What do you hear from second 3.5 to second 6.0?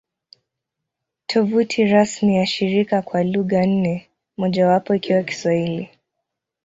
nne, mojawapo ikiwa Kiswahili